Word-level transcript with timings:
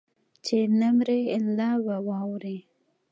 چې 0.45 0.57
نه 0.79 0.89
مرې 0.97 1.19
لا 1.57 1.71
به 1.83 1.95
واورې 2.07 2.57